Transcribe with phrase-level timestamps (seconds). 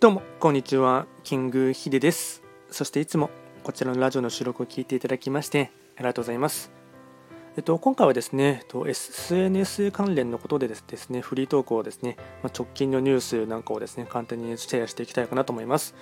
[0.00, 1.04] どうもこんにちは。
[1.24, 2.42] キングヒデです。
[2.70, 3.28] そしていつも
[3.62, 6.72] こちらのラジオの収録を聞いていただきましてありがとうございます。
[7.58, 15.94] えっと、今回はですね、えっと SNS 関連のことでですね、フリートークをですね、ま直近のニュースなんかをですね、簡単にシェアしていきたいかなと思います。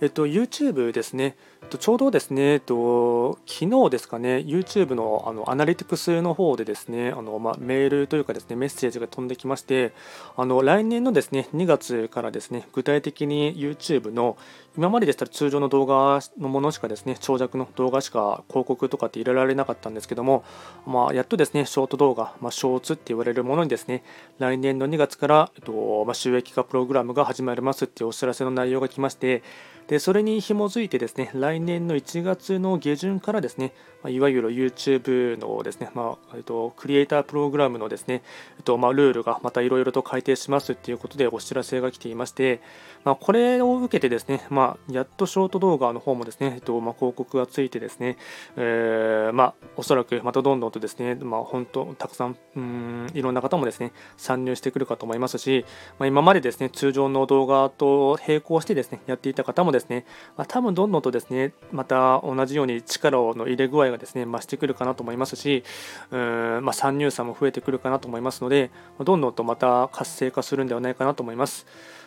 [0.00, 9.92] えっと、YouTube ですね、えっと、ちょうどですね、えっと、昨日ですかね、YouTube のあのアナリティクスの方でですね、あのまあ、メールというかですね、メッセージが飛んできまして、
[10.36, 14.36] あの来年のですね、2月からですね、具体的に YouTube の
[14.76, 20.42] 今まででしたら通常の動画のものしかですね、長尺の動画しか広告とかって入れられなかったんですけども、
[20.84, 24.02] まあ、やっとですね、ショート動画、まあ、ショーツって言われるものにですね、
[24.40, 29.44] 来年の2月から、えっとまあ、収益化プログラムが始まりますっていうお知らせの内容が来まして、
[29.88, 38.22] でそれに紐づいてですね来年の1月の下旬からですねまいわゆる YouTube のですね、まあ、えっと、クリエイタープログラムのですね、
[38.58, 42.60] えっとまあ、ルールがまたいろいろと改定しますということでお知らせが来ていまして、
[43.04, 48.16] まあ、これを受けてですね、ま、まやっとショート動画の方もですね、えっとまあ、広告がついてですね、
[48.56, 55.64] えー、まあ、おそらくまたどんどんとですね、まあ、本当たくさんうんいろんな方もですね参入してくるかと思いますし、
[55.98, 60.06] まあ、今までですね通常の動画と並行してですねやっていた方もですね、
[60.36, 65.64] まあ、多分どんどんとですねまた同じように力の入れ具合がですね増してくるかなと思いますし
[66.10, 71.66] うん、まあ、参入差も増えてくるかなと思いますのでどんどんとまた活性化するんではないかなと思います。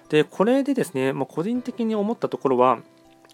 [0.09, 2.79] でこれでですね、まあ、個人的に思ったところは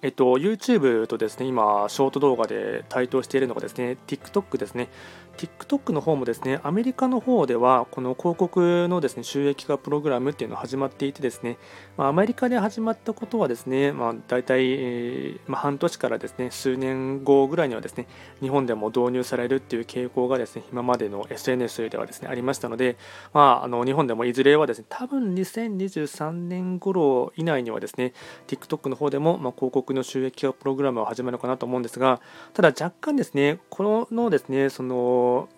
[0.03, 4.89] えっと、YouTube とですね、今、ショート動画で台頭しているのがですね、TikTok ですね。
[5.37, 11.57] TikTok の方もですね、アメリカの方では、この広告のですね、収益化プログラムっていうのが始まっていてですね、
[11.97, 18.07] まあ、アメリカで始まったことはですね、まあ、大体、えー、まあ、半年からですね、数年後ぐらいにはですね、
[18.41, 22.97] 日本でも導入されるっていう傾向がですね、今までの SNS ではですね、ありましたので、
[23.33, 28.13] まあ、あの日本でもいずれはですね、多分2023年頃以内にはですね、
[28.47, 32.21] TikTok の方でも、ま広告の収益化プログラムを始めるかなと思うんですが、
[32.53, 35.49] ただ若干ですね、このですね、その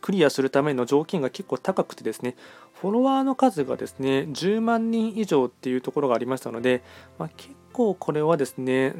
[0.00, 2.36] クリアするための条件が結構高くてですね
[2.74, 6.82] フォロワーの数がですね10万人以上っていうところがありましたので、
[7.18, 8.94] まあ、結構これはですね、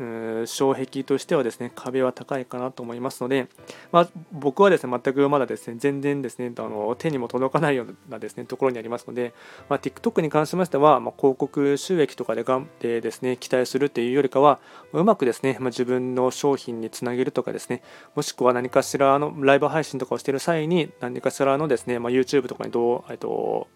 [0.46, 3.48] 障壁としてはですね壁は高いかなと思いますので、
[3.92, 9.34] まあ、僕はですね全くまだですね全然ですねあの手にも届かないようなですねところにありますので、
[9.68, 14.60] まあ、TikTok に関しましては、まあ、広告収益とかでがんでですね期待するっていうよりかは
[14.92, 17.82] うまくですね、ま、自分の商品につなげるとかですね
[18.14, 23.68] もしくは何かしらのライブ配信とかをしている際に何かしらのですね、ま、YouTube とかにどう、えっと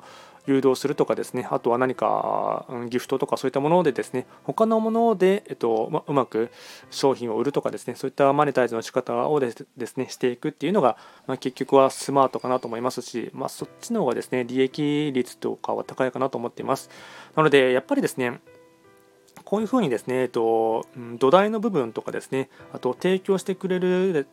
[0.46, 6.50] 誘導するとかですねあとは何かギフトとかそういったものでですね他のもので、えっとま、うまく
[6.90, 10.96] 商品を売るとかですねそういったマネタイズの仕方をですねしていくっていうのが、
[11.26, 16.90] ま、結局はスマートかなと思いますし、ま、そっちの方がですね利益率とかは高いかなと思っています。
[17.36, 18.40] なのでやっぱりですね
[19.44, 20.86] こういうふうにですね、えっと、
[21.18, 24.26] 土台の部分とかですね、あと提供してくれる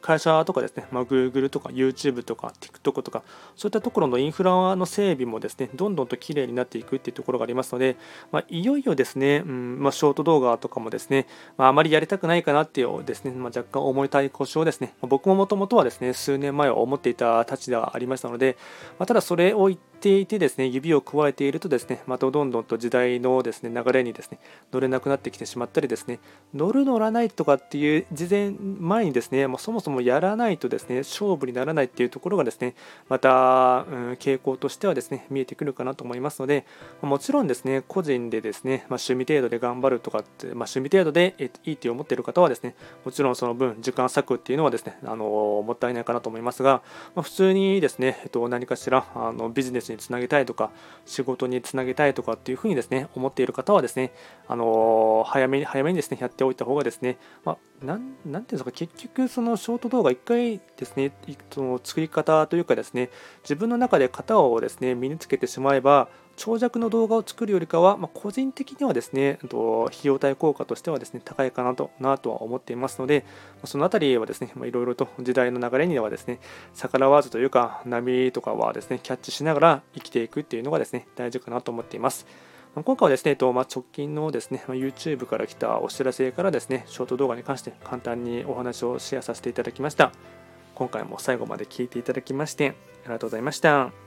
[0.00, 3.22] 会社とかですね、まあ、Google とか YouTube とか TikTok とか、
[3.54, 7.96] そういったところのインフラの整備もですね、どんどんと綺麗になっていくっていうところがありますので、
[8.32, 18.56] まあ、いよいよですね、うんまあ、ショート動画とかもですね、まあ、あまりやりたくないかなっていうですね、まあ、若干重いたい腰をですね、僕ももともとはですね、数年前は思っていたたちではありましたので、
[18.98, 24.38] まあ、ただそれを言ってていてですね指を加えているとですねまたどんどんと時代のですね流れにですね
[24.72, 26.20] 乗れなくなってきてしまったりですね
[26.54, 32.74] 乗る乗らないとかっていう事前前にですねもうそもそもやらないとですね勝負にならないっていうところがですね
[33.08, 36.64] また、うん、傾向としてはですね見えてくるかなと思いますので
[37.02, 42.74] もちろんですね個人でですね、まあ、趣味程度で頑張るとかって、まあ、趣味程度でいいって思っている方はですね
[43.04, 45.24] もちろんその分時間割くっていうのはですねあの
[45.66, 46.82] もったいないかなと思いますが、
[47.14, 50.70] まあ、普通にですね、えっと、何かしらあのビジネスにつなげたいとか
[51.04, 54.12] 仕事につなげたいとかっていうふうにですね思っている方はですね
[54.48, 61.12] あの早めに早めにですねやっておいた方がですね、まあ、なんていうんですか結局そのショート動画1回ですね
[61.50, 63.10] その作り方というかですね
[63.42, 73.24] 自分の中で型をですね身につけてしまえば長尺の動画を作るよりかは、まあ、個人的にはですね、と費用対効果としてはですね、高いかなとなとは思っていますので、
[73.64, 76.38] そのあたりはですね、いろいろと時代の流れにはですね、
[76.74, 82.26] 逆らわずというか、波とかはですね、キャッチしながら生きていくっていうのがですね、大事かなと思っています。
[82.74, 90.12] 今回はですね、とまあ、直近のですね、ま YouTube から来たお知らせからですね、ショート動画に関して簡単にお話をシェアさせていただきました。
[90.74, 92.74] 今回も最後まで聞いていただきまして、
[93.04, 94.05] ありがとうございました。